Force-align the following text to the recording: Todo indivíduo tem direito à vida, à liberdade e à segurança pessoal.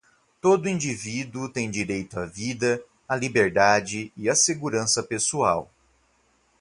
Todo 0.41 0.67
indivíduo 0.67 1.47
tem 1.47 1.69
direito 1.69 2.19
à 2.19 2.25
vida, 2.25 2.83
à 3.07 3.15
liberdade 3.15 4.11
e 4.17 4.27
à 4.27 4.33
segurança 4.35 5.03
pessoal. 5.03 5.69